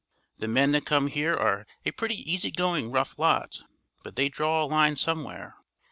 [0.39, 3.61] The men that come here are a pretty easy going rough lot,
[4.01, 5.57] but they draw a line somewhere.